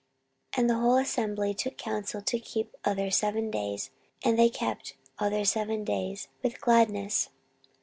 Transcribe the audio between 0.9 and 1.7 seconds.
assembly